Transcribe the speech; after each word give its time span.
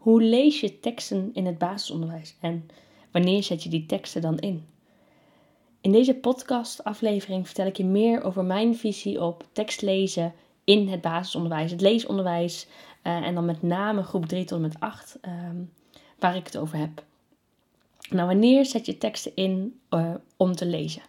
Hoe 0.00 0.22
lees 0.22 0.60
je 0.60 0.80
teksten 0.80 1.30
in 1.32 1.46
het 1.46 1.58
basisonderwijs 1.58 2.36
en 2.40 2.68
wanneer 3.10 3.42
zet 3.42 3.62
je 3.62 3.68
die 3.68 3.86
teksten 3.86 4.22
dan 4.22 4.38
in? 4.38 4.66
In 5.80 5.92
deze 5.92 6.14
podcastaflevering 6.14 7.46
vertel 7.46 7.66
ik 7.66 7.76
je 7.76 7.84
meer 7.84 8.22
over 8.22 8.44
mijn 8.44 8.76
visie 8.76 9.22
op 9.22 9.46
tekstlezen 9.52 10.34
in 10.64 10.88
het 10.88 11.00
basisonderwijs, 11.00 11.70
het 11.70 11.80
leesonderwijs 11.80 12.66
uh, 13.02 13.26
en 13.26 13.34
dan 13.34 13.44
met 13.44 13.62
name 13.62 14.02
groep 14.02 14.26
3 14.26 14.44
tot 14.44 14.56
en 14.56 14.62
met 14.62 14.80
8, 14.80 15.14
um, 15.14 15.20
ehm, 15.32 15.56
waar 16.18 16.36
ik 16.36 16.46
het 16.46 16.56
over 16.56 16.78
heb. 16.78 17.04
Nou, 18.10 18.26
wanneer 18.26 18.66
zet 18.66 18.86
je 18.86 18.98
teksten 18.98 19.32
in 19.34 19.80
uh, 19.90 20.14
om 20.36 20.52
te 20.54 20.66
lezen? 20.66 21.02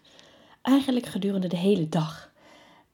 Eigenlijk 0.62 1.05
gedurende 1.05 1.48
de 1.48 1.58
hele 1.58 1.89
dag. 1.89 2.30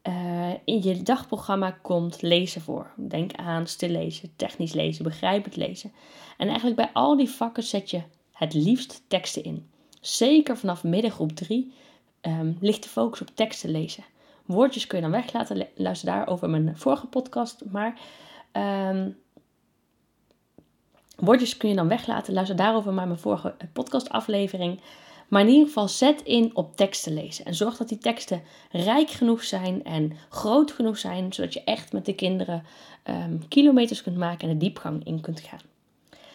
Uh, 0.07 0.51
in 0.63 0.83
je 0.83 1.03
dagprogramma 1.03 1.71
komt 1.81 2.21
lezen 2.21 2.61
voor. 2.61 2.91
Denk 2.95 3.35
aan 3.35 3.67
stillezen, 3.67 4.35
technisch 4.35 4.73
lezen, 4.73 5.03
begrijpend 5.03 5.55
lezen. 5.55 5.91
En 6.38 6.48
eigenlijk 6.48 6.75
bij 6.75 6.89
al 6.93 7.17
die 7.17 7.29
vakken 7.29 7.63
zet 7.63 7.89
je 7.89 8.02
het 8.31 8.53
liefst 8.53 9.03
teksten 9.07 9.43
in. 9.43 9.70
Zeker 10.01 10.57
vanaf 10.57 10.84
middengroep 10.84 11.31
3 11.31 11.73
um, 12.21 12.31
ehm, 12.31 12.53
ligt 12.59 12.84
de 12.84 12.89
focus 12.89 13.21
op 13.21 13.29
teksten 13.34 13.70
lezen. 13.70 14.03
Woordjes 14.45 14.88
kun 14.88 14.98
je 14.98 15.03
dan 15.03 15.13
weglaten. 15.13 15.67
Luister 15.75 16.09
daarover 16.09 16.49
mijn 16.49 16.77
vorige 16.77 17.07
podcast. 17.07 17.63
Maar 17.71 17.99
um, 18.91 19.17
woordjes 21.15 21.57
kun 21.57 21.70
je 21.70 21.76
dan 21.76 21.87
weglaten. 21.87 22.34
Luister 22.34 22.55
daarover 22.55 22.93
maar 22.93 23.07
mijn 23.07 23.20
vorige 23.20 23.55
podcastaflevering. 23.73 24.79
Maar 25.27 25.41
in 25.41 25.48
ieder 25.48 25.67
geval 25.67 25.88
zet 25.88 26.22
in 26.22 26.52
op 26.54 26.76
teksten 26.76 27.13
lezen. 27.13 27.45
En 27.45 27.55
zorg 27.55 27.77
dat 27.77 27.90
die 27.90 27.98
teksten 27.98 28.44
rijk 28.72 29.09
genoeg 29.09 29.44
zijn 29.44 29.84
en 29.84 30.13
groot 30.30 30.72
genoeg 30.72 30.98
zijn. 30.98 31.34
Zodat 31.34 31.54
je 31.54 31.63
echt 31.63 31.94
met 31.94 32.05
de 32.05 32.16
kinderen 32.16 32.63
um, 33.04 33.48
kilometers 33.48 34.04
kunt 34.04 34.18
maken 34.18 34.48
en 34.48 34.54
de 34.54 34.66
diepgang 34.66 35.05
in 35.05 35.21
kunt 35.21 35.40
gaan. 35.40 35.62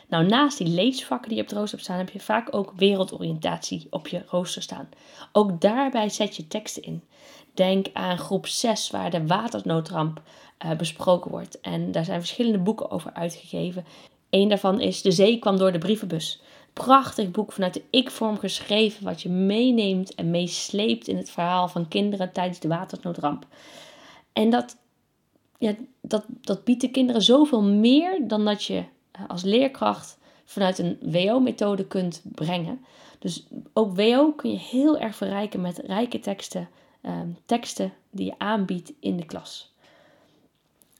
Nou, 0.08 0.26
naast 0.26 0.58
die 0.58 0.66
leesvakken 0.66 1.28
die 1.30 1.40
op 1.40 1.48
het 1.48 1.58
rooster 1.58 1.80
staan, 1.80 1.98
heb 1.98 2.10
je 2.10 2.20
vaak 2.20 2.54
ook 2.54 2.72
wereldoriëntatie 2.76 3.86
op 3.90 4.08
je 4.08 4.22
rooster 4.26 4.62
staan. 4.62 4.88
Ook 5.32 5.60
daarbij 5.60 6.08
zet 6.08 6.36
je 6.36 6.48
teksten 6.48 6.82
in. 6.82 7.02
Denk 7.54 7.86
aan 7.92 8.18
groep 8.18 8.46
6, 8.46 8.90
waar 8.90 9.10
de 9.10 9.26
watersnoodramp 9.26 10.22
uh, 10.64 10.76
besproken 10.76 11.30
wordt. 11.30 11.60
En 11.60 11.92
daar 11.92 12.04
zijn 12.04 12.20
verschillende 12.20 12.58
boeken 12.58 12.90
over 12.90 13.12
uitgegeven. 13.12 13.84
Eén 14.30 14.48
daarvan 14.48 14.80
is 14.80 15.02
De 15.02 15.12
Zee 15.12 15.38
kwam 15.38 15.56
door 15.56 15.72
de 15.72 15.78
brievenbus. 15.78 16.42
Prachtig 16.72 17.30
boek 17.30 17.52
vanuit 17.52 17.74
de 17.74 17.82
ik-vorm 17.90 18.38
geschreven, 18.38 19.04
wat 19.04 19.22
je 19.22 19.28
meeneemt 19.28 20.14
en 20.14 20.30
meesleept 20.30 21.08
in 21.08 21.16
het 21.16 21.30
verhaal 21.30 21.68
van 21.68 21.88
kinderen 21.88 22.32
tijdens 22.32 22.60
de 22.60 22.68
watersnoodramp. 22.68 23.46
En 24.32 24.50
dat, 24.50 24.76
ja, 25.58 25.74
dat, 26.00 26.24
dat 26.28 26.64
biedt 26.64 26.80
de 26.80 26.90
kinderen 26.90 27.22
zoveel 27.22 27.62
meer 27.62 28.28
dan 28.28 28.44
dat 28.44 28.64
je 28.64 28.84
eh, 29.10 29.22
als 29.28 29.42
leerkracht 29.42 30.18
vanuit 30.44 30.78
een 30.78 30.98
WO-methode 31.00 31.86
kunt 31.86 32.22
brengen. 32.24 32.84
Dus 33.18 33.46
ook 33.72 33.96
WO 33.96 34.32
kun 34.32 34.50
je 34.50 34.58
heel 34.58 34.98
erg 34.98 35.16
verrijken 35.16 35.60
met 35.60 35.78
rijke 35.78 36.20
teksten, 36.20 36.68
ehm, 37.00 37.28
teksten 37.46 37.92
die 38.10 38.26
je 38.26 38.34
aanbiedt 38.38 38.92
in 39.00 39.16
de 39.16 39.26
klas. 39.26 39.72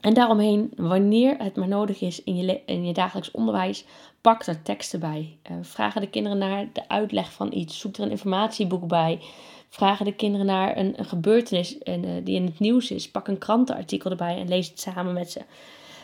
En 0.03 0.15
daaromheen, 0.15 0.73
wanneer 0.77 1.39
het 1.39 1.57
maar 1.57 1.69
nodig 1.69 2.01
is 2.01 2.23
in 2.23 2.37
je, 2.37 2.61
in 2.67 2.87
je 2.87 2.93
dagelijks 2.93 3.31
onderwijs, 3.31 3.85
pak 4.21 4.47
er 4.47 4.63
teksten 4.63 5.01
bij. 5.01 5.37
Uh, 5.51 5.57
vragen 5.61 6.01
de 6.01 6.09
kinderen 6.09 6.39
naar 6.39 6.69
de 6.73 6.89
uitleg 6.89 7.33
van 7.33 7.53
iets. 7.53 7.79
Zoek 7.79 7.97
er 7.97 8.03
een 8.03 8.11
informatieboek 8.11 8.87
bij. 8.87 9.21
Vragen 9.69 10.05
de 10.05 10.15
kinderen 10.15 10.47
naar 10.47 10.77
een, 10.77 10.95
gebeurtenis 10.99 11.79
en, 11.79 12.05
uh, 12.05 12.11
die 12.25 12.35
in 12.35 12.45
het 12.45 12.59
nieuws 12.59 12.91
is. 12.91 13.11
Pak 13.11 13.29
een 13.29 13.39
krantenartikel 13.39 14.11
erbij 14.11 14.39
en 14.39 14.49
lees 14.49 14.69
het 14.69 14.81
samen 14.81 15.13
met 15.13 15.31
ze. 15.31 15.41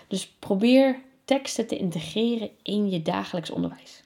Dus 0.09 0.27
probeer 0.39 1.01
teksten 1.25 1.67
te 1.67 1.77
integreren 1.77 2.51
in 2.63 2.91
je 2.91 3.03
dagelijks 3.03 3.51
onderwijs. 3.51 4.03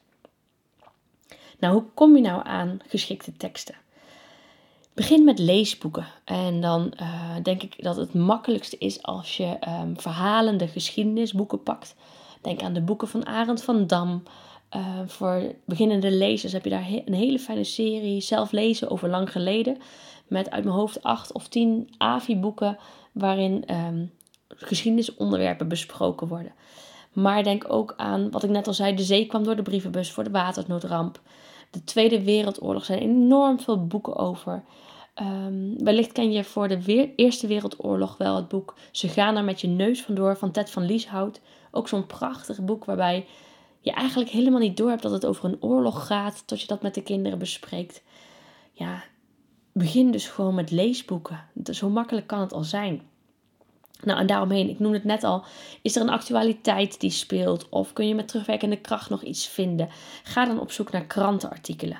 Nou, 1.58 1.74
hoe 1.74 1.84
kom 1.94 2.16
je 2.16 2.22
nou 2.22 2.46
aan 2.46 2.78
geschikte 2.86 3.32
teksten? 3.32 3.74
Begin 4.94 5.24
met 5.24 5.38
leesboeken. 5.38 6.06
En 6.24 6.60
dan 6.60 6.92
uh, 7.00 7.36
denk 7.42 7.62
ik 7.62 7.82
dat 7.82 7.96
het 7.96 8.14
makkelijkste 8.14 8.78
is 8.78 9.02
als 9.02 9.36
je 9.36 9.56
um, 9.82 10.00
verhalende 10.00 10.68
geschiedenisboeken 10.68 11.62
pakt. 11.62 11.94
Denk 12.40 12.62
aan 12.62 12.72
de 12.72 12.82
boeken 12.82 13.08
van 13.08 13.26
Arend 13.26 13.62
van 13.62 13.86
Dam. 13.86 14.22
Uh, 14.76 14.98
voor 15.06 15.54
beginnende 15.64 16.10
lezers 16.10 16.52
heb 16.52 16.64
je 16.64 16.70
daar 16.70 16.86
een 17.04 17.14
hele 17.14 17.38
fijne 17.38 17.64
serie. 17.64 18.20
Zelf 18.20 18.52
lezen 18.52 18.90
over 18.90 19.08
lang 19.08 19.32
geleden. 19.32 19.78
Met 20.26 20.50
uit 20.50 20.64
mijn 20.64 20.76
hoofd 20.76 21.02
acht 21.02 21.32
of 21.32 21.48
tien 21.48 21.94
AVI-boeken. 21.98 22.78
Waarin 23.12 23.64
um, 23.74 24.12
geschiedenisonderwerpen 24.48 25.68
besproken 25.68 26.28
worden. 26.28 26.52
Maar 27.12 27.42
denk 27.42 27.64
ook 27.72 27.94
aan 27.96 28.30
wat 28.30 28.42
ik 28.42 28.50
net 28.50 28.66
al 28.66 28.74
zei: 28.74 28.94
de 28.94 29.02
zee 29.02 29.26
kwam 29.26 29.44
door 29.44 29.56
de 29.56 29.62
brievenbus 29.62 30.12
voor 30.12 30.24
de 30.24 30.30
watersnoodramp. 30.30 31.20
De 31.72 31.84
Tweede 31.84 32.22
Wereldoorlog 32.24 32.84
zijn 32.84 32.98
enorm 32.98 33.60
veel 33.60 33.86
boeken 33.86 34.16
over. 34.16 34.64
Um, 35.20 35.84
wellicht 35.84 36.12
ken 36.12 36.32
je 36.32 36.44
voor 36.44 36.68
de 36.68 37.12
Eerste 37.16 37.46
Wereldoorlog 37.46 38.16
wel 38.16 38.36
het 38.36 38.48
boek 38.48 38.74
Ze 38.90 39.08
gaan 39.08 39.36
er 39.36 39.44
met 39.44 39.60
je 39.60 39.68
neus 39.68 40.02
vandoor 40.02 40.36
van 40.36 40.50
Ted 40.50 40.70
van 40.70 40.84
Lieshout. 40.84 41.40
Ook 41.70 41.88
zo'n 41.88 42.06
prachtig 42.06 42.60
boek 42.64 42.84
waarbij 42.84 43.26
je 43.80 43.92
eigenlijk 43.92 44.30
helemaal 44.30 44.60
niet 44.60 44.76
door 44.76 44.88
hebt 44.88 45.02
dat 45.02 45.12
het 45.12 45.26
over 45.26 45.44
een 45.44 45.62
oorlog 45.62 46.06
gaat, 46.06 46.46
tot 46.46 46.60
je 46.60 46.66
dat 46.66 46.82
met 46.82 46.94
de 46.94 47.02
kinderen 47.02 47.38
bespreekt. 47.38 48.02
Ja, 48.72 49.02
begin 49.72 50.10
dus 50.10 50.28
gewoon 50.28 50.54
met 50.54 50.70
leesboeken. 50.70 51.44
Zo 51.64 51.90
makkelijk 51.90 52.26
kan 52.26 52.40
het 52.40 52.52
al 52.52 52.64
zijn. 52.64 53.02
Nou, 54.04 54.20
en 54.20 54.26
daaromheen, 54.26 54.68
ik 54.68 54.78
noemde 54.78 54.96
het 54.96 55.06
net 55.06 55.24
al, 55.24 55.44
is 55.82 55.96
er 55.96 56.02
een 56.02 56.10
actualiteit 56.10 57.00
die 57.00 57.10
speelt? 57.10 57.68
Of 57.68 57.92
kun 57.92 58.08
je 58.08 58.14
met 58.14 58.28
terugwerkende 58.28 58.76
kracht 58.76 59.10
nog 59.10 59.22
iets 59.22 59.46
vinden? 59.46 59.88
Ga 60.22 60.44
dan 60.44 60.60
op 60.60 60.72
zoek 60.72 60.90
naar 60.90 61.04
krantenartikelen. 61.04 61.98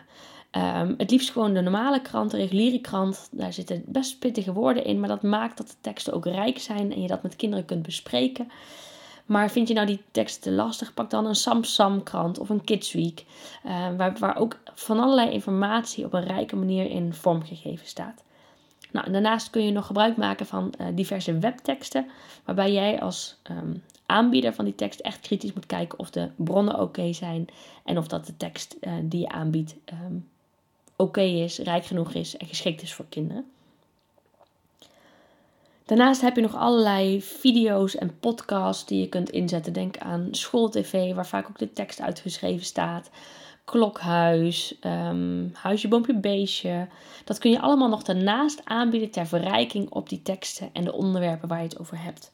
Um, 0.56 0.94
het 0.96 1.10
liefst 1.10 1.30
gewoon 1.30 1.54
de 1.54 1.60
normale 1.60 2.02
krant, 2.02 2.30
de 2.30 2.36
reguliere 2.36 2.80
krant. 2.80 3.28
Daar 3.30 3.52
zitten 3.52 3.82
best 3.86 4.18
pittige 4.18 4.52
woorden 4.52 4.84
in, 4.84 5.00
maar 5.00 5.08
dat 5.08 5.22
maakt 5.22 5.56
dat 5.56 5.68
de 5.68 5.74
teksten 5.80 6.12
ook 6.12 6.26
rijk 6.26 6.58
zijn 6.58 6.92
en 6.92 7.02
je 7.02 7.08
dat 7.08 7.22
met 7.22 7.36
kinderen 7.36 7.64
kunt 7.64 7.82
bespreken. 7.82 8.50
Maar 9.26 9.50
vind 9.50 9.68
je 9.68 9.74
nou 9.74 9.86
die 9.86 10.02
teksten 10.10 10.42
te 10.42 10.50
lastig, 10.50 10.94
pak 10.94 11.10
dan 11.10 11.26
een 11.26 11.34
Samsam 11.34 12.02
krant 12.02 12.38
of 12.38 12.48
een 12.48 12.64
Kids 12.64 12.92
Week, 12.92 13.24
uh, 13.66 13.88
waar, 13.96 14.16
waar 14.18 14.36
ook 14.36 14.58
van 14.74 15.00
allerlei 15.00 15.30
informatie 15.30 16.04
op 16.04 16.12
een 16.12 16.26
rijke 16.26 16.56
manier 16.56 16.90
in 16.90 17.14
vormgegeven 17.14 17.86
staat. 17.86 18.22
Nou, 18.92 19.10
daarnaast 19.10 19.50
kun 19.50 19.64
je 19.64 19.72
nog 19.72 19.86
gebruik 19.86 20.16
maken 20.16 20.46
van 20.46 20.74
uh, 20.80 20.86
diverse 20.94 21.38
webteksten, 21.38 22.06
waarbij 22.44 22.72
jij 22.72 23.00
als 23.00 23.36
um, 23.50 23.82
aanbieder 24.06 24.54
van 24.54 24.64
die 24.64 24.74
tekst 24.74 25.00
echt 25.00 25.20
kritisch 25.20 25.52
moet 25.52 25.66
kijken 25.66 25.98
of 25.98 26.10
de 26.10 26.28
bronnen 26.36 26.80
oké 26.80 27.12
zijn 27.12 27.46
en 27.84 27.98
of 27.98 28.06
dat 28.06 28.26
de 28.26 28.36
tekst 28.36 28.76
uh, 28.80 28.92
die 29.02 29.20
je 29.20 29.28
aanbiedt 29.28 29.74
um, 30.04 30.28
oké 30.96 31.20
is, 31.20 31.58
rijk 31.58 31.84
genoeg 31.84 32.12
is 32.12 32.36
en 32.36 32.46
geschikt 32.46 32.82
is 32.82 32.94
voor 32.94 33.06
kinderen. 33.08 33.44
Daarnaast 35.84 36.20
heb 36.20 36.36
je 36.36 36.42
nog 36.42 36.56
allerlei 36.56 37.22
video's 37.22 37.96
en 37.96 38.18
podcasts 38.20 38.86
die 38.86 39.00
je 39.00 39.08
kunt 39.08 39.30
inzetten. 39.30 39.72
Denk 39.72 39.98
aan 39.98 40.28
schooltv, 40.30 41.14
waar 41.14 41.26
vaak 41.26 41.48
ook 41.48 41.58
de 41.58 41.72
tekst 41.72 42.00
uitgeschreven 42.00 42.64
staat. 42.64 43.10
Klokhuis, 43.64 44.78
um, 44.80 45.50
Huisje, 45.54 45.88
Boompje, 45.88 46.14
Beestje. 46.14 46.88
Dat 47.24 47.38
kun 47.38 47.50
je 47.50 47.60
allemaal 47.60 47.88
nog 47.88 48.02
daarnaast 48.02 48.60
aanbieden 48.64 49.10
ter 49.10 49.26
verrijking 49.26 49.90
op 49.90 50.08
die 50.08 50.22
teksten 50.22 50.70
en 50.72 50.84
de 50.84 50.92
onderwerpen 50.92 51.48
waar 51.48 51.58
je 51.58 51.68
het 51.68 51.78
over 51.78 52.02
hebt. 52.02 52.32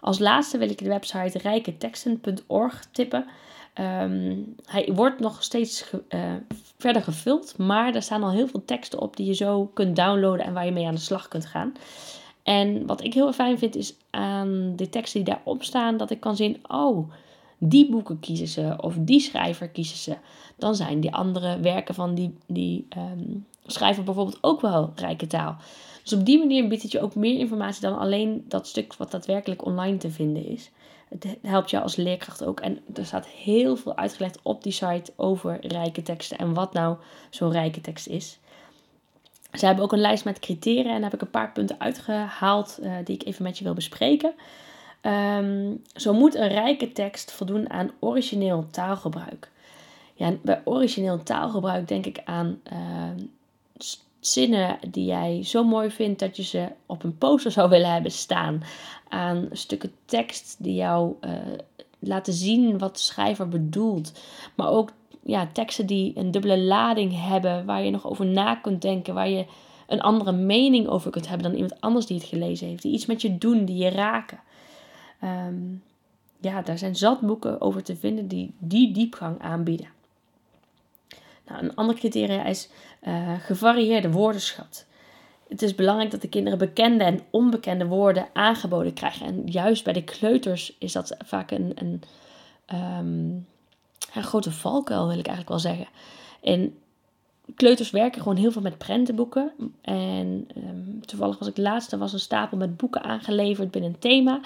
Als 0.00 0.18
laatste 0.18 0.58
wil 0.58 0.70
ik 0.70 0.78
de 0.78 0.88
website 0.88 1.38
rijketeksten.org 1.38 2.86
tippen. 2.92 3.26
Ehm, 3.74 4.36
hij 4.64 4.90
wordt 4.94 5.20
nog 5.20 5.42
steeds 5.42 5.90
uh, 6.08 6.32
verder 6.78 7.02
gevuld, 7.02 7.58
maar 7.58 7.94
er 7.94 8.02
staan 8.02 8.22
al 8.22 8.30
heel 8.30 8.48
veel 8.48 8.64
teksten 8.64 9.00
op 9.00 9.16
die 9.16 9.26
je 9.26 9.34
zo 9.34 9.70
kunt 9.74 9.96
downloaden 9.96 10.46
en 10.46 10.52
waar 10.52 10.64
je 10.64 10.72
mee 10.72 10.86
aan 10.86 10.94
de 10.94 11.00
slag 11.00 11.28
kunt 11.28 11.46
gaan. 11.46 11.72
En 12.42 12.86
wat 12.86 13.04
ik 13.04 13.14
heel 13.14 13.32
fijn 13.32 13.58
vind 13.58 13.76
is 13.76 13.94
aan 14.10 14.72
de 14.76 14.88
teksten 14.88 15.24
die 15.24 15.34
daarop 15.34 15.62
staan, 15.62 15.96
dat 15.96 16.10
ik 16.10 16.20
kan 16.20 16.36
zien, 16.36 16.60
oh, 16.68 17.12
die 17.64 17.90
boeken 17.90 18.20
kiezen 18.20 18.48
ze 18.48 18.74
of 18.80 18.94
die 18.98 19.20
schrijver 19.20 19.68
kiezen 19.68 19.96
ze. 19.96 20.16
Dan 20.56 20.74
zijn 20.74 21.00
die 21.00 21.14
andere 21.14 21.60
werken 21.60 21.94
van 21.94 22.14
die, 22.14 22.34
die 22.46 22.86
um, 22.96 23.46
schrijver 23.66 24.04
bijvoorbeeld 24.04 24.38
ook 24.40 24.60
wel 24.60 24.92
rijke 24.94 25.26
taal. 25.26 25.56
Dus 26.02 26.12
op 26.12 26.24
die 26.24 26.38
manier 26.38 26.68
biedt 26.68 26.82
het 26.82 26.92
je 26.92 27.00
ook 27.00 27.14
meer 27.14 27.38
informatie 27.38 27.80
dan 27.80 27.98
alleen 27.98 28.44
dat 28.48 28.66
stuk 28.66 28.94
wat 28.96 29.10
daadwerkelijk 29.10 29.64
online 29.64 29.96
te 29.96 30.10
vinden 30.10 30.46
is. 30.46 30.70
Het 31.08 31.36
helpt 31.42 31.70
jou 31.70 31.82
als 31.82 31.96
leerkracht 31.96 32.44
ook. 32.44 32.60
En 32.60 32.78
er 32.94 33.06
staat 33.06 33.26
heel 33.26 33.76
veel 33.76 33.96
uitgelegd 33.96 34.38
op 34.42 34.62
die 34.62 34.72
site 34.72 35.12
over 35.16 35.66
rijke 35.66 36.02
teksten 36.02 36.38
en 36.38 36.54
wat 36.54 36.72
nou 36.72 36.96
zo'n 37.30 37.52
rijke 37.52 37.80
tekst 37.80 38.06
is. 38.06 38.38
Ze 39.52 39.66
hebben 39.66 39.84
ook 39.84 39.92
een 39.92 39.98
lijst 39.98 40.24
met 40.24 40.38
criteria 40.38 40.90
en 40.90 41.00
daar 41.00 41.10
heb 41.10 41.14
ik 41.14 41.20
een 41.20 41.30
paar 41.30 41.52
punten 41.52 41.80
uitgehaald 41.80 42.78
uh, 42.82 42.94
die 43.04 43.14
ik 43.14 43.24
even 43.24 43.42
met 43.42 43.58
je 43.58 43.64
wil 43.64 43.74
bespreken. 43.74 44.32
Um, 45.06 45.82
zo 45.94 46.12
moet 46.12 46.34
een 46.34 46.48
rijke 46.48 46.92
tekst 46.92 47.32
voldoen 47.32 47.70
aan 47.70 47.90
origineel 47.98 48.66
taalgebruik. 48.70 49.50
Ja, 50.14 50.34
bij 50.42 50.60
origineel 50.64 51.22
taalgebruik 51.22 51.88
denk 51.88 52.06
ik 52.06 52.20
aan 52.24 52.60
uh, 52.72 53.24
zinnen 54.20 54.78
die 54.90 55.04
jij 55.04 55.44
zo 55.44 55.64
mooi 55.64 55.90
vindt 55.90 56.20
dat 56.20 56.36
je 56.36 56.42
ze 56.42 56.68
op 56.86 57.04
een 57.04 57.18
poster 57.18 57.50
zou 57.50 57.68
willen 57.68 57.92
hebben 57.92 58.12
staan. 58.12 58.62
Aan 59.08 59.48
stukken 59.52 59.92
tekst 60.04 60.56
die 60.58 60.74
jou 60.74 61.14
uh, 61.20 61.30
laten 61.98 62.32
zien 62.32 62.78
wat 62.78 62.94
de 62.94 63.02
schrijver 63.02 63.48
bedoelt. 63.48 64.12
Maar 64.54 64.68
ook 64.68 64.92
ja, 65.22 65.48
teksten 65.52 65.86
die 65.86 66.12
een 66.16 66.30
dubbele 66.30 66.58
lading 66.58 67.26
hebben, 67.26 67.64
waar 67.64 67.84
je 67.84 67.90
nog 67.90 68.06
over 68.06 68.26
na 68.26 68.54
kunt 68.54 68.82
denken, 68.82 69.14
waar 69.14 69.28
je 69.28 69.46
een 69.86 70.00
andere 70.00 70.32
mening 70.32 70.88
over 70.88 71.10
kunt 71.10 71.28
hebben 71.28 71.46
dan 71.46 71.54
iemand 71.60 71.80
anders 71.80 72.06
die 72.06 72.16
het 72.16 72.26
gelezen 72.26 72.68
heeft. 72.68 72.82
Die 72.82 72.92
iets 72.92 73.06
met 73.06 73.22
je 73.22 73.38
doen, 73.38 73.64
die 73.64 73.76
je 73.76 73.88
raken. 73.88 74.40
Ehm, 75.22 75.74
ja, 76.40 76.62
daar 76.62 76.78
zijn 76.78 76.96
zat 76.96 77.20
boeken 77.20 77.60
over 77.60 77.82
te 77.82 77.96
vinden 77.96 78.28
die 78.28 78.54
die 78.58 78.92
diepgang 78.92 79.40
aanbieden. 79.40 79.88
Nou, 81.46 81.64
een 81.64 81.74
ander 81.74 81.94
criteria 81.94 82.44
is 82.44 82.68
uh, 83.02 83.32
gevarieerde 83.40 84.10
woordenschat. 84.10 84.86
Het 85.48 85.62
is 85.62 85.74
belangrijk 85.74 86.10
dat 86.10 86.20
de 86.20 86.28
kinderen 86.28 86.58
bekende 86.58 87.04
en 87.04 87.20
onbekende 87.30 87.86
woorden 87.86 88.28
aangeboden 88.32 88.92
krijgen. 88.92 89.26
En 89.26 89.42
juist 89.46 89.84
bij 89.84 89.92
de 89.92 90.04
kleuters 90.04 90.76
is 90.78 90.92
dat 90.92 91.16
vaak 91.24 91.50
een, 91.50 91.72
een, 91.74 92.02
um, 92.76 93.46
een 94.14 94.22
grote 94.22 94.52
valkuil, 94.52 95.08
wil 95.08 95.18
ik 95.18 95.26
eigenlijk 95.26 95.48
wel 95.48 95.58
zeggen. 95.58 95.86
En 96.40 96.78
kleuters 97.54 97.90
werken 97.90 98.22
gewoon 98.22 98.36
heel 98.36 98.52
veel 98.52 98.62
met 98.62 98.78
prentenboeken. 98.78 99.52
En 99.80 100.48
um, 100.56 101.06
toevallig 101.06 101.38
was 101.38 101.48
ik 101.48 101.56
laatst, 101.56 101.96
was 101.96 102.12
een 102.12 102.18
stapel 102.18 102.56
met 102.56 102.76
boeken 102.76 103.02
aangeleverd 103.02 103.70
binnen 103.70 103.90
een 103.90 103.98
thema. 103.98 104.40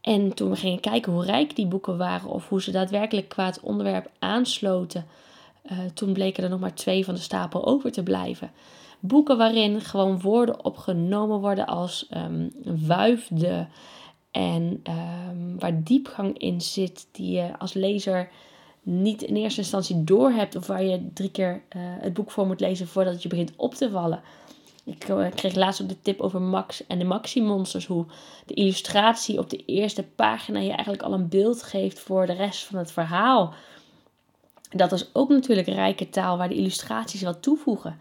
En 0.00 0.34
toen 0.34 0.50
we 0.50 0.56
gingen 0.56 0.80
kijken 0.80 1.12
hoe 1.12 1.24
rijk 1.24 1.56
die 1.56 1.66
boeken 1.66 1.96
waren 1.96 2.30
of 2.30 2.48
hoe 2.48 2.62
ze 2.62 2.70
daadwerkelijk 2.70 3.28
qua 3.28 3.46
het 3.46 3.60
onderwerp 3.60 4.10
aansloten, 4.18 5.06
uh, 5.72 5.78
toen 5.94 6.12
bleken 6.12 6.44
er 6.44 6.50
nog 6.50 6.60
maar 6.60 6.74
twee 6.74 7.04
van 7.04 7.14
de 7.14 7.20
stapel 7.20 7.66
over 7.66 7.92
te 7.92 8.02
blijven. 8.02 8.50
Boeken 9.00 9.36
waarin 9.36 9.80
gewoon 9.80 10.20
woorden 10.20 10.64
opgenomen 10.64 11.40
worden 11.40 11.66
als 11.66 12.08
um, 12.16 12.50
wuifde 12.86 13.66
en 14.30 14.82
um, 15.30 15.58
waar 15.58 15.82
diepgang 15.82 16.38
in 16.38 16.60
zit 16.60 17.08
die 17.12 17.30
je 17.30 17.58
als 17.58 17.72
lezer 17.72 18.28
niet 18.82 19.22
in 19.22 19.36
eerste 19.36 19.60
instantie 19.60 20.04
doorhebt 20.04 20.56
of 20.56 20.66
waar 20.66 20.82
je 20.82 21.12
drie 21.12 21.30
keer 21.30 21.52
uh, 21.76 21.82
het 21.82 22.12
boek 22.12 22.30
voor 22.30 22.46
moet 22.46 22.60
lezen 22.60 22.86
voordat 22.86 23.22
je 23.22 23.28
begint 23.28 23.52
op 23.56 23.74
te 23.74 23.90
vallen. 23.90 24.22
Ik 24.90 25.08
eh, 25.08 25.26
kreeg 25.34 25.54
laatst 25.54 25.82
ook 25.82 25.88
de 25.88 26.00
tip 26.02 26.20
over 26.20 26.42
Max 26.42 26.86
en 26.86 26.98
de 26.98 27.04
Maxi-monsters. 27.04 27.86
Hoe 27.86 28.06
de 28.46 28.54
illustratie 28.54 29.38
op 29.38 29.50
de 29.50 29.64
eerste 29.64 30.02
pagina 30.02 30.58
je 30.58 30.72
eigenlijk 30.72 31.02
al 31.02 31.12
een 31.12 31.28
beeld 31.28 31.62
geeft 31.62 32.00
voor 32.00 32.26
de 32.26 32.32
rest 32.32 32.64
van 32.64 32.78
het 32.78 32.92
verhaal. 32.92 33.54
Dat 34.70 34.92
is 34.92 35.10
ook 35.12 35.28
natuurlijk 35.28 35.68
rijke 35.68 36.08
taal 36.08 36.36
waar 36.36 36.48
de 36.48 36.54
illustraties 36.54 37.22
wat 37.22 37.42
toevoegen. 37.42 37.98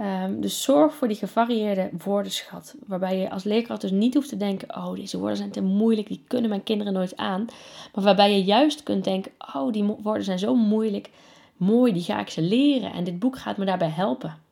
Um, 0.00 0.40
dus 0.40 0.62
zorg 0.62 0.94
voor 0.94 1.08
die 1.08 1.16
gevarieerde 1.16 1.90
woordenschat. 2.04 2.74
Waarbij 2.86 3.18
je 3.18 3.30
als 3.30 3.44
leerkracht 3.44 3.80
dus 3.80 3.90
niet 3.90 4.14
hoeft 4.14 4.28
te 4.28 4.36
denken: 4.36 4.76
oh, 4.76 4.94
deze 4.94 5.18
woorden 5.18 5.36
zijn 5.36 5.50
te 5.50 5.62
moeilijk, 5.62 6.08
die 6.08 6.24
kunnen 6.26 6.50
mijn 6.50 6.62
kinderen 6.62 6.92
nooit 6.92 7.16
aan. 7.16 7.46
Maar 7.94 8.04
waarbij 8.04 8.32
je 8.32 8.44
juist 8.44 8.82
kunt 8.82 9.04
denken: 9.04 9.32
oh, 9.54 9.72
die 9.72 9.84
woorden 9.84 10.24
zijn 10.24 10.38
zo 10.38 10.54
moeilijk, 10.54 11.10
mooi, 11.56 11.92
die 11.92 12.02
ga 12.02 12.20
ik 12.20 12.28
ze 12.28 12.42
leren. 12.42 12.92
En 12.92 13.04
dit 13.04 13.18
boek 13.18 13.38
gaat 13.38 13.56
me 13.56 13.64
daarbij 13.64 13.88
helpen. 13.88 14.43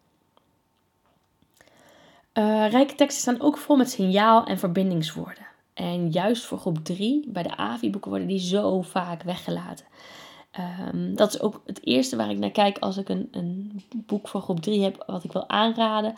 Uh, 2.34 2.70
rijke 2.70 2.94
teksten 2.94 3.22
staan 3.22 3.46
ook 3.46 3.58
vol 3.58 3.76
met 3.76 3.90
signaal- 3.90 4.46
en 4.46 4.58
verbindingswoorden. 4.58 5.46
En 5.74 6.10
juist 6.10 6.44
voor 6.44 6.58
groep 6.58 6.84
3, 6.84 7.24
bij 7.28 7.42
de 7.42 7.56
AVI-boeken, 7.56 8.10
worden 8.10 8.28
die 8.28 8.40
zo 8.40 8.82
vaak 8.82 9.22
weggelaten. 9.22 9.86
Um, 10.92 11.16
dat 11.16 11.34
is 11.34 11.40
ook 11.40 11.62
het 11.66 11.86
eerste 11.86 12.16
waar 12.16 12.30
ik 12.30 12.38
naar 12.38 12.50
kijk 12.50 12.78
als 12.78 12.96
ik 12.96 13.08
een, 13.08 13.28
een 13.30 13.82
boek 13.94 14.28
voor 14.28 14.40
groep 14.40 14.60
3 14.60 14.82
heb, 14.82 15.04
wat 15.06 15.24
ik 15.24 15.32
wil 15.32 15.48
aanraden. 15.48 16.14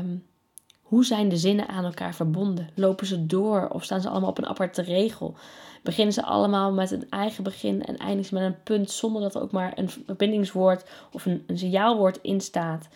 Um, 0.00 0.24
hoe 0.82 1.04
zijn 1.04 1.28
de 1.28 1.36
zinnen 1.36 1.68
aan 1.68 1.84
elkaar 1.84 2.14
verbonden? 2.14 2.68
Lopen 2.74 3.06
ze 3.06 3.26
door 3.26 3.68
of 3.68 3.84
staan 3.84 4.00
ze 4.00 4.08
allemaal 4.08 4.30
op 4.30 4.38
een 4.38 4.46
aparte 4.46 4.82
regel? 4.82 5.34
Beginnen 5.82 6.14
ze 6.14 6.22
allemaal 6.22 6.72
met 6.72 6.90
een 6.90 7.10
eigen 7.10 7.44
begin 7.44 7.84
en 7.84 7.96
eindigen 7.96 8.24
ze 8.24 8.34
met 8.34 8.42
een 8.42 8.62
punt 8.62 8.90
zonder 8.90 9.22
dat 9.22 9.34
er 9.34 9.40
ook 9.40 9.52
maar 9.52 9.72
een 9.74 9.88
verbindingswoord 9.88 10.88
of 11.12 11.26
een, 11.26 11.44
een 11.46 11.58
signaalwoord 11.58 12.18
in 12.22 12.40
staat? 12.40 12.88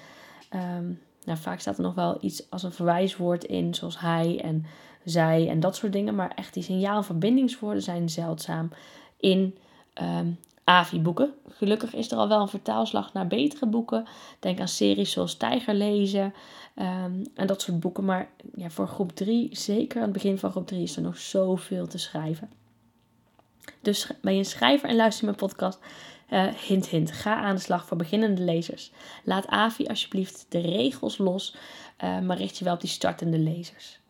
Um, 0.54 1.00
nou, 1.24 1.38
vaak 1.38 1.60
staat 1.60 1.76
er 1.76 1.82
nog 1.82 1.94
wel 1.94 2.18
iets 2.20 2.50
als 2.50 2.62
een 2.62 2.72
verwijswoord 2.72 3.44
in, 3.44 3.74
zoals 3.74 4.00
hij 4.00 4.40
en 4.42 4.66
zij 5.04 5.48
en 5.48 5.60
dat 5.60 5.76
soort 5.76 5.92
dingen. 5.92 6.14
Maar 6.14 6.32
echt 6.34 6.54
die 6.54 6.62
signaal- 6.62 6.96
en 6.96 7.04
verbindingswoorden 7.04 7.82
zijn 7.82 8.08
zeldzaam 8.08 8.70
in 9.16 9.58
um, 10.02 10.38
AVI-boeken. 10.64 11.34
Gelukkig 11.48 11.94
is 11.94 12.10
er 12.10 12.18
al 12.18 12.28
wel 12.28 12.40
een 12.40 12.48
vertaalslag 12.48 13.12
naar 13.12 13.26
betere 13.26 13.66
boeken. 13.66 14.06
Denk 14.38 14.60
aan 14.60 14.68
series 14.68 15.12
zoals 15.12 15.34
Tijger 15.34 15.74
lezen 15.74 16.34
um, 16.76 17.22
en 17.34 17.46
dat 17.46 17.62
soort 17.62 17.80
boeken. 17.80 18.04
Maar 18.04 18.30
ja, 18.54 18.70
voor 18.70 18.88
groep 18.88 19.12
3, 19.12 19.48
zeker 19.52 19.96
aan 19.96 20.02
het 20.02 20.12
begin 20.12 20.38
van 20.38 20.50
groep 20.50 20.66
3, 20.66 20.82
is 20.82 20.96
er 20.96 21.02
nog 21.02 21.18
zoveel 21.18 21.86
te 21.86 21.98
schrijven. 21.98 22.50
Dus 23.80 24.10
ben 24.22 24.32
je 24.32 24.38
een 24.38 24.44
schrijver 24.44 24.88
en 24.88 24.96
luister 24.96 25.24
mijn 25.24 25.36
podcast? 25.36 25.78
Uh, 26.30 26.46
hint, 26.54 26.88
hint. 26.88 27.12
Ga 27.12 27.34
aan 27.34 27.54
de 27.54 27.60
slag 27.60 27.86
voor 27.86 27.96
beginnende 27.96 28.42
lezers. 28.42 28.90
Laat 29.24 29.46
AVI 29.46 29.86
alsjeblieft 29.86 30.46
de 30.48 30.60
regels 30.60 31.18
los, 31.18 31.56
uh, 32.04 32.20
maar 32.20 32.36
richt 32.36 32.58
je 32.58 32.64
wel 32.64 32.74
op 32.74 32.80
die 32.80 32.90
startende 32.90 33.38
lezers. 33.38 34.00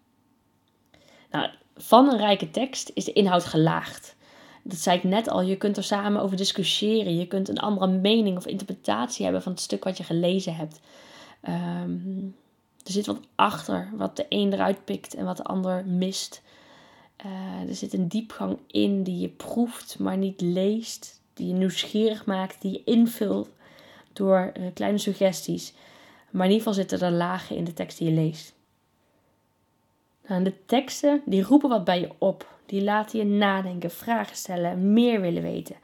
Nou, 1.31 1.51
van 1.77 2.09
een 2.09 2.19
rijke 2.19 2.51
tekst 2.51 2.91
is 2.95 3.05
de 3.05 3.13
inhoud 3.13 3.45
gelaagd. 3.45 4.17
Dat 4.63 4.79
zei 4.79 4.97
ik 4.97 5.05
net 5.05 5.29
al, 5.29 5.43
je 5.43 5.57
kunt 5.57 5.77
er 5.77 5.85
samen 5.85 6.23
over 6.23 6.37
discussiëren. 6.37 7.17
Je 7.17 7.27
kunt 7.27 7.49
een 7.49 7.59
andere 7.59 7.91
mening 7.91 8.37
of 8.37 8.47
interpretatie 8.47 9.25
hebben 9.25 9.43
van 9.43 9.53
het 9.53 9.61
stuk 9.61 9.85
wat 9.85 9.97
je 9.97 10.05
gelezen 10.05 10.55
hebt. 10.55 10.81
Um, 11.49 12.37
er 12.85 12.93
zit 12.93 13.07
wat 13.07 13.21
achter, 13.35 13.91
wat 13.95 14.17
de 14.17 14.27
een 14.29 14.53
eruit 14.53 14.85
pikt 14.85 15.15
en 15.15 15.25
wat 15.25 15.37
de 15.37 15.45
ander 15.45 15.87
mist. 15.87 16.43
Uh, 17.27 17.69
er 17.69 17.75
zit 17.75 17.93
een 17.93 18.09
diepgang 18.09 18.59
in 18.67 19.03
die 19.03 19.19
je 19.19 19.29
proeft, 19.29 19.99
maar 19.99 20.17
niet 20.17 20.41
leest 20.41 21.20
die 21.41 21.49
je 21.49 21.55
nieuwsgierig 21.59 22.25
maakt, 22.25 22.61
die 22.61 22.73
je 22.73 22.83
invult 22.85 23.51
door 24.13 24.53
uh, 24.57 24.67
kleine 24.75 24.99
suggesties. 24.99 25.73
Maar 26.31 26.47
in 26.47 26.53
ieder 26.53 26.67
geval 26.67 26.85
zitten 26.85 27.01
er 27.01 27.13
lagen 27.13 27.57
in 27.57 27.65
de 27.65 27.73
tekst 27.73 27.99
die 27.99 28.09
je 28.09 28.15
leest. 28.15 28.55
Nou, 30.27 30.43
de 30.43 30.65
teksten 30.67 31.23
die 31.25 31.43
roepen 31.43 31.69
wat 31.69 31.85
bij 31.85 32.01
je 32.01 32.11
op. 32.19 32.49
Die 32.67 32.83
laten 32.83 33.19
je 33.19 33.25
nadenken, 33.25 33.91
vragen 33.91 34.37
stellen, 34.37 34.93
meer 34.93 35.21
willen 35.21 35.43
weten. 35.43 35.77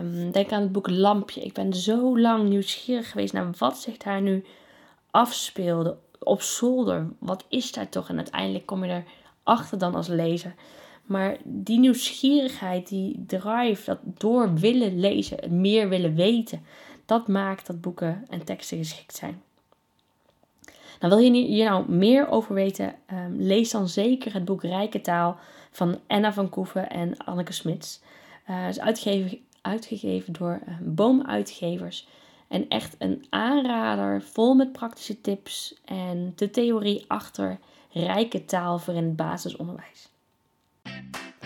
Um, 0.00 0.30
denk 0.30 0.52
aan 0.52 0.62
het 0.62 0.72
boek 0.72 0.90
Lampje. 0.90 1.40
Ik 1.40 1.52
ben 1.52 1.72
zo 1.72 2.18
lang 2.18 2.48
nieuwsgierig 2.48 3.10
geweest 3.10 3.32
naar 3.32 3.50
wat 3.58 3.78
zich 3.78 3.96
daar 3.96 4.20
nu 4.20 4.44
afspeelde 5.10 5.96
op 6.18 6.42
zolder. 6.42 7.08
Wat 7.18 7.44
is 7.48 7.72
daar 7.72 7.88
toch? 7.88 8.08
En 8.08 8.16
uiteindelijk 8.16 8.66
kom 8.66 8.84
je 8.84 9.02
erachter 9.44 9.78
dan 9.78 9.94
als 9.94 10.08
lezer. 10.08 10.54
Maar 11.08 11.36
die 11.44 11.78
nieuwsgierigheid, 11.78 12.88
die 12.88 13.24
drive, 13.26 13.84
dat 13.84 13.98
door 14.04 14.54
willen 14.54 15.00
lezen, 15.00 15.60
meer 15.60 15.88
willen 15.88 16.14
weten, 16.14 16.62
dat 17.06 17.28
maakt 17.28 17.66
dat 17.66 17.80
boeken 17.80 18.24
en 18.28 18.44
teksten 18.44 18.78
geschikt 18.78 19.14
zijn. 19.14 19.42
Nou, 21.00 21.14
wil 21.14 21.24
je 21.24 21.30
hier 21.30 21.64
nou 21.64 21.90
meer 21.90 22.28
over 22.28 22.54
weten, 22.54 22.94
um, 23.12 23.36
lees 23.36 23.70
dan 23.70 23.88
zeker 23.88 24.32
het 24.34 24.44
boek 24.44 24.62
Rijke 24.62 25.00
Taal 25.00 25.38
van 25.70 25.98
Anna 26.06 26.32
van 26.32 26.48
Koeven 26.48 26.90
en 26.90 27.16
Anneke 27.16 27.52
Smits. 27.52 28.00
Uh, 28.50 28.64
het 28.64 28.76
is 28.76 28.80
uitgegeven, 28.80 29.38
uitgegeven 29.60 30.32
door 30.32 30.60
uh, 30.68 30.74
Boomuitgevers. 30.80 32.08
En 32.48 32.68
echt 32.68 32.96
een 32.98 33.26
aanrader, 33.28 34.22
vol 34.22 34.54
met 34.54 34.72
praktische 34.72 35.20
tips 35.20 35.80
en 35.84 36.32
de 36.36 36.50
theorie 36.50 37.04
achter 37.06 37.58
rijke 37.92 38.44
taal 38.44 38.78
voor 38.78 38.94
in 38.94 39.04
het 39.04 39.16
basisonderwijs. 39.16 40.08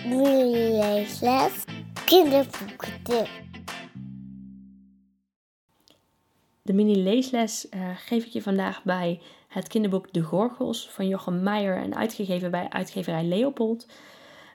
Mini-leesles. 0.07 1.65
Kinderboekentip. 2.05 3.29
De 6.63 6.73
mini-leesles 6.73 7.67
uh, 7.75 7.89
geef 7.97 8.25
ik 8.25 8.33
je 8.33 8.43
vandaag 8.43 8.83
bij 8.83 9.21
het 9.49 9.69
kinderboek 9.69 10.13
De 10.13 10.23
Gorgels 10.23 10.89
van 10.91 11.09
Jochem 11.09 11.43
Meijer 11.43 11.77
en 11.77 11.97
uitgegeven 11.97 12.51
bij 12.51 12.69
uitgeverij 12.69 13.25
Leopold. 13.25 13.87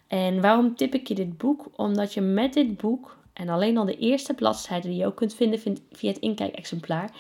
En 0.08 0.42
waarom 0.42 0.76
tip 0.76 0.94
ik 0.94 1.08
je 1.08 1.16
dit 1.16 1.38
boek? 1.38 1.66
Omdat 1.76 2.14
je 2.14 2.22
met 2.22 2.54
dit 2.54 2.78
boek 2.78 3.18
en 3.34 3.50
alleen 3.50 3.78
al 3.78 3.86
de 3.86 3.98
eerste 3.98 4.34
bladzijden 4.34 4.90
die 4.90 5.00
je 5.00 5.06
ook 5.06 5.16
kunt 5.16 5.36
vinden 5.36 5.60
via 5.92 6.10
het 6.10 6.20
inkijkexemplaar, 6.20 7.12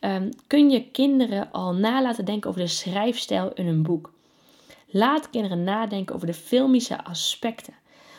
um, 0.00 0.28
kun 0.46 0.70
je 0.70 0.90
kinderen 0.90 1.52
al 1.52 1.74
na 1.74 2.02
laten 2.02 2.24
denken 2.24 2.50
over 2.50 2.62
de 2.62 2.68
schrijfstijl 2.68 3.52
in 3.54 3.66
een 3.66 3.82
boek. 3.82 4.12
Laat 4.94 5.30
kinderen 5.30 5.64
nadenken 5.64 6.14
over 6.14 6.26
de 6.26 6.34
filmische 6.34 7.04
aspecten. 7.04 7.74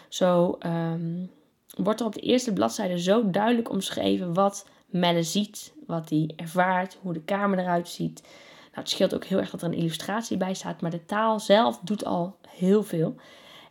Zo 0.09 0.57
um, 0.65 1.31
wordt 1.75 1.99
er 1.99 2.05
op 2.05 2.13
de 2.13 2.19
eerste 2.19 2.53
bladzijde 2.53 2.99
zo 2.99 3.29
duidelijk 3.29 3.69
omschreven 3.69 4.33
wat 4.33 4.67
Melle 4.85 5.23
ziet, 5.23 5.73
wat 5.87 6.09
hij 6.09 6.31
ervaart, 6.35 6.97
hoe 7.01 7.13
de 7.13 7.21
kamer 7.21 7.59
eruit 7.59 7.89
ziet. 7.89 8.21
Nou, 8.21 8.75
het 8.75 8.89
scheelt 8.89 9.15
ook 9.15 9.25
heel 9.25 9.37
erg 9.37 9.49
dat 9.49 9.61
er 9.61 9.67
een 9.67 9.77
illustratie 9.77 10.37
bij 10.37 10.53
staat, 10.53 10.81
maar 10.81 10.91
de 10.91 11.05
taal 11.05 11.39
zelf 11.39 11.79
doet 11.79 12.05
al 12.05 12.35
heel 12.47 12.83
veel. 12.83 13.15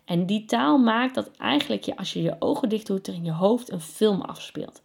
En 0.05 0.27
die 0.27 0.45
taal 0.45 0.79
maakt 0.79 1.15
dat 1.15 1.31
eigenlijk 1.37 1.83
je, 1.83 1.97
als 1.97 2.13
je 2.13 2.23
je 2.23 2.37
ogen 2.39 2.69
dicht 2.69 2.87
doet, 2.87 3.07
er 3.07 3.15
in 3.15 3.25
je 3.25 3.33
hoofd 3.33 3.71
een 3.71 3.81
film 3.81 4.21
afspeelt. 4.21 4.83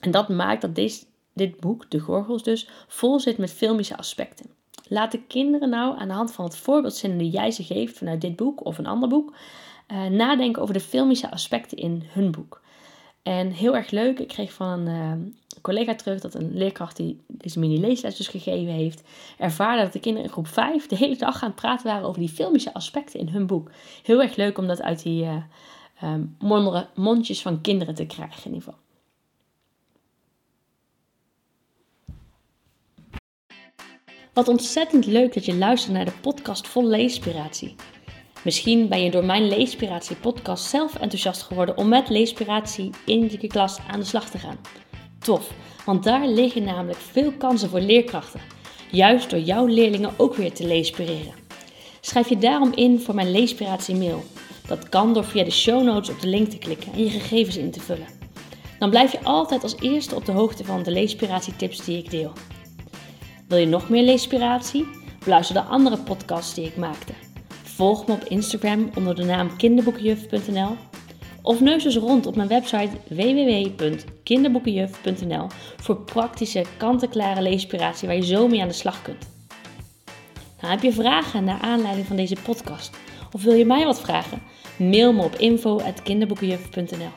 En 0.00 0.10
dat 0.10 0.28
maakt 0.28 0.60
dat 0.60 0.74
deze, 0.74 1.04
dit 1.32 1.60
boek, 1.60 1.90
De 1.90 1.98
Gorgels 1.98 2.42
dus, 2.42 2.68
vol 2.88 3.20
zit 3.20 3.38
met 3.38 3.52
filmische 3.52 3.96
aspecten. 3.96 4.55
Laat 4.88 5.12
de 5.12 5.22
kinderen 5.22 5.68
nou 5.68 5.98
aan 5.98 6.08
de 6.08 6.14
hand 6.14 6.32
van 6.32 6.44
het 6.44 6.56
voorbeeldzinnen 6.56 7.18
die 7.18 7.30
jij 7.30 7.50
ze 7.50 7.64
geeft 7.64 7.98
vanuit 7.98 8.20
dit 8.20 8.36
boek 8.36 8.64
of 8.64 8.78
een 8.78 8.86
ander 8.86 9.08
boek, 9.08 9.34
uh, 9.88 10.04
nadenken 10.04 10.62
over 10.62 10.74
de 10.74 10.80
filmische 10.80 11.30
aspecten 11.30 11.78
in 11.78 12.02
hun 12.06 12.30
boek. 12.30 12.60
En 13.22 13.50
heel 13.50 13.76
erg 13.76 13.90
leuk, 13.90 14.18
ik 14.18 14.28
kreeg 14.28 14.52
van 14.52 14.86
een 14.86 15.20
uh, 15.20 15.32
collega 15.62 15.94
terug 15.94 16.20
dat 16.20 16.34
een 16.34 16.56
leerkracht 16.56 16.96
die 16.96 17.20
deze 17.26 17.58
mini-leesles 17.58 18.16
dus 18.16 18.28
gegeven 18.28 18.72
heeft, 18.72 19.02
ervaarde 19.38 19.82
dat 19.82 19.92
de 19.92 20.00
kinderen 20.00 20.26
in 20.26 20.32
groep 20.32 20.46
5 20.46 20.86
de 20.86 20.96
hele 20.96 21.16
dag 21.16 21.42
aan 21.42 21.48
het 21.48 21.60
praten 21.60 21.86
waren 21.86 22.08
over 22.08 22.20
die 22.20 22.28
filmische 22.28 22.74
aspecten 22.74 23.20
in 23.20 23.28
hun 23.28 23.46
boek. 23.46 23.70
Heel 24.02 24.22
erg 24.22 24.36
leuk 24.36 24.58
om 24.58 24.66
dat 24.66 24.82
uit 24.82 25.02
die 25.02 25.28
um, 26.02 26.36
mondjes 26.94 27.42
van 27.42 27.60
kinderen 27.60 27.94
te 27.94 28.06
krijgen 28.06 28.44
in 28.44 28.54
ieder 28.54 28.62
geval. 28.62 28.85
Wat 34.36 34.48
ontzettend 34.48 35.06
leuk 35.06 35.34
dat 35.34 35.44
je 35.44 35.54
luistert 35.54 35.92
naar 35.92 36.04
de 36.04 36.12
podcast 36.20 36.68
vol 36.68 36.84
leespiratie. 36.86 37.74
Misschien 38.44 38.88
ben 38.88 39.02
je 39.02 39.10
door 39.10 39.24
mijn 39.24 39.48
Leespiratie 39.48 40.16
podcast 40.16 40.64
zelf 40.64 40.94
enthousiast 40.94 41.42
geworden 41.42 41.76
om 41.76 41.88
met 41.88 42.08
Leespiratie 42.08 42.90
in 43.06 43.30
je 43.40 43.46
klas 43.46 43.78
aan 43.90 44.00
de 44.00 44.06
slag 44.06 44.30
te 44.30 44.38
gaan. 44.38 44.58
Tof, 45.18 45.50
want 45.84 46.04
daar 46.04 46.26
liggen 46.26 46.64
namelijk 46.64 46.98
veel 46.98 47.32
kansen 47.32 47.68
voor 47.68 47.80
leerkrachten. 47.80 48.40
Juist 48.90 49.30
door 49.30 49.38
jouw 49.38 49.66
leerlingen 49.66 50.14
ook 50.16 50.34
weer 50.34 50.52
te 50.52 50.66
leespireren. 50.66 51.34
Schrijf 52.00 52.28
je 52.28 52.38
daarom 52.38 52.72
in 52.72 53.00
voor 53.00 53.14
mijn 53.14 53.30
Leespiratie 53.30 53.94
mail. 53.94 54.24
Dat 54.66 54.88
kan 54.88 55.14
door 55.14 55.24
via 55.24 55.44
de 55.44 55.50
show 55.50 55.82
notes 55.82 56.10
op 56.10 56.20
de 56.20 56.28
link 56.28 56.48
te 56.48 56.58
klikken 56.58 56.92
en 56.92 57.04
je 57.04 57.10
gegevens 57.10 57.56
in 57.56 57.70
te 57.70 57.80
vullen. 57.80 58.08
Dan 58.78 58.90
blijf 58.90 59.12
je 59.12 59.22
altijd 59.22 59.62
als 59.62 59.76
eerste 59.80 60.14
op 60.14 60.24
de 60.24 60.32
hoogte 60.32 60.64
van 60.64 60.82
de 60.82 60.90
Leespiratie 60.90 61.56
tips 61.56 61.84
die 61.84 61.98
ik 61.98 62.10
deel. 62.10 62.32
Wil 63.48 63.58
je 63.58 63.66
nog 63.66 63.88
meer 63.88 64.02
leespiratie? 64.02 64.86
Beluister 65.24 65.54
de 65.54 65.62
andere 65.62 65.98
podcasts 65.98 66.54
die 66.54 66.66
ik 66.66 66.76
maakte. 66.76 67.12
Volg 67.62 68.06
me 68.06 68.12
op 68.12 68.24
Instagram 68.24 68.90
onder 68.96 69.14
de 69.14 69.24
naam 69.24 69.56
kinderboekenjuf.nl 69.56 70.76
of 71.42 71.60
neus 71.60 71.84
eens 71.84 71.96
rond 71.96 72.26
op 72.26 72.36
mijn 72.36 72.48
website 72.48 72.90
www.kinderboekenjuf.nl 73.08 75.46
voor 75.76 75.96
praktische, 75.96 76.64
kant-en-klare 76.76 77.42
leespiratie 77.42 78.08
waar 78.08 78.16
je 78.16 78.24
zo 78.24 78.48
mee 78.48 78.62
aan 78.62 78.68
de 78.68 78.74
slag 78.74 79.02
kunt. 79.02 79.28
Nou, 80.60 80.72
heb 80.72 80.82
je 80.82 80.92
vragen 80.92 81.44
naar 81.44 81.60
aanleiding 81.60 82.06
van 82.06 82.16
deze 82.16 82.36
podcast 82.42 82.96
of 83.32 83.42
wil 83.42 83.54
je 83.54 83.64
mij 83.64 83.84
wat 83.84 84.00
vragen? 84.00 84.42
Mail 84.76 85.12
me 85.12 85.22
op 85.22 85.34
info.kinderboekenjuf.nl 85.34 87.10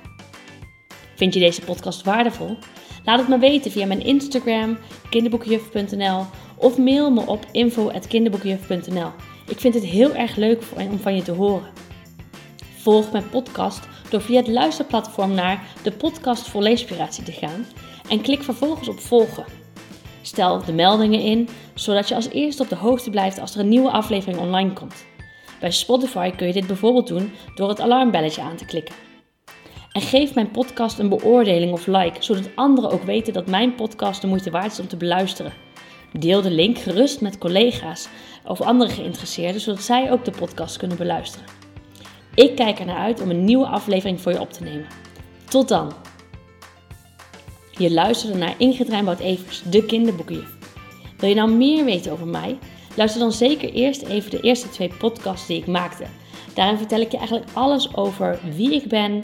Vind 1.16 1.34
je 1.34 1.40
deze 1.40 1.62
podcast 1.62 2.04
waardevol? 2.04 2.58
Laat 3.04 3.20
het 3.20 3.28
me 3.28 3.38
weten 3.38 3.72
via 3.72 3.86
mijn 3.86 4.06
Instagram, 4.06 4.78
kinderboekjuf.nl 5.10 6.26
of 6.58 6.78
mail 6.78 7.12
me 7.12 7.28
op 7.28 7.46
info.kinderboekjuf.nl. 7.52 9.12
Ik 9.48 9.60
vind 9.60 9.74
het 9.74 9.86
heel 9.86 10.14
erg 10.16 10.36
leuk 10.36 10.64
om 10.90 11.00
van 11.00 11.16
je 11.16 11.22
te 11.22 11.32
horen. 11.32 11.70
Volg 12.78 13.12
mijn 13.12 13.30
podcast 13.30 13.88
door 14.10 14.22
via 14.22 14.38
het 14.38 14.48
luisterplatform 14.48 15.34
naar 15.34 15.64
de 15.84 15.92
podcast 15.92 16.48
voor 16.48 16.62
leespiratie 16.62 17.24
te 17.24 17.32
gaan 17.32 17.66
en 18.10 18.22
klik 18.22 18.44
vervolgens 18.44 18.88
op 18.88 19.00
volgen. 19.00 19.46
Stel 20.22 20.66
de 20.66 20.74
meldingen 20.74 21.22
in, 21.22 21.50
zodat 21.74 22.08
je 22.08 22.16
als 22.16 22.30
eerste 22.30 22.64
op 22.64 22.70
de 22.70 22.76
hoogte 22.76 23.10
blijft 23.10 23.40
als 23.40 23.54
er 23.54 23.60
een 23.60 23.70
nieuwe 23.70 23.92
aflevering 23.92 24.40
online 24.40 24.74
komt. 24.74 25.06
Bij 25.60 25.72
Spotify 25.72 26.30
kun 26.30 26.48
je 26.48 26.54
dit 26.54 26.68
bijvoorbeeld 26.68 27.08
doen 27.08 27.32
door 27.56 27.70
het 27.70 27.82
alarmbelletje 27.82 28.42
aan 28.42 28.56
te 28.56 28.66
klikken. 28.66 28.96
En 30.00 30.06
geef 30.06 30.34
mijn 30.34 30.52
podcast 30.52 31.00
een 31.00 31.10
beoordeling 31.10 31.72
of 31.72 31.88
like, 31.88 32.24
zodat 32.24 32.50
anderen 32.56 32.92
ook 32.92 33.04
weten 33.04 33.34
dat 33.34 33.48
mijn 33.48 33.76
podcast 33.76 34.22
de 34.22 34.28
moeite 34.28 34.52
waard 34.52 34.72
is 34.72 34.80
om 34.80 34.88
te 34.88 34.98
beluisteren. 34.98 35.54
Deel 36.14 36.42
de 36.42 36.52
link 36.52 36.78
gerust 36.78 37.22
met 37.22 37.38
collega's 37.38 38.08
of 38.46 38.62
andere 38.62 38.92
geïnteresseerden, 38.92 39.62
zodat 39.62 39.82
zij 39.82 40.12
ook 40.12 40.26
de 40.26 40.32
podcast 40.32 40.78
kunnen 40.78 40.98
beluisteren. 40.98 41.48
Ik 42.36 42.56
kijk 42.56 42.80
er 42.80 42.86
naar 42.86 42.98
uit 42.98 43.22
om 43.22 43.30
een 43.30 43.44
nieuwe 43.44 43.66
aflevering 43.66 44.22
voor 44.22 44.32
je 44.32 44.40
op 44.40 44.54
te 44.54 44.64
nemen. 44.64 44.88
Tot 45.50 45.68
dan! 45.68 45.94
Je 47.72 47.92
luisterde 47.92 48.38
naar 48.38 48.56
Ingrid 48.58 48.90
Rijnboud-Evers, 48.90 49.62
de 49.62 49.86
kinderboekenjuf. 49.86 50.58
Wil 51.18 51.30
je 51.30 51.36
nou 51.36 51.52
meer 51.52 51.86
weten 51.86 52.12
over 52.12 52.28
mij? 52.28 52.58
Luister 52.96 53.20
dan 53.20 53.32
zeker 53.32 53.74
eerst 53.74 54.02
even 54.02 54.32
de 54.32 54.40
eerste 54.40 54.70
twee 54.70 54.92
podcasts 55.00 55.48
die 55.48 55.58
ik 55.58 55.68
maakte. 55.68 56.06
Daarin 56.54 56.78
vertel 56.78 57.00
ik 57.00 57.12
je 57.12 57.18
eigenlijk 57.18 57.50
alles 57.54 57.96
over 57.96 58.40
wie 58.56 58.74
ik 58.74 58.88
ben, 58.88 59.24